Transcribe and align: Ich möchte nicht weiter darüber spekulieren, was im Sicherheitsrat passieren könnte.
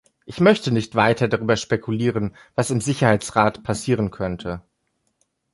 Ich 0.25 0.39
möchte 0.39 0.71
nicht 0.71 0.95
weiter 0.95 1.27
darüber 1.27 1.55
spekulieren, 1.55 2.35
was 2.55 2.71
im 2.71 2.81
Sicherheitsrat 2.81 3.61
passieren 3.61 4.09
könnte. 4.09 4.63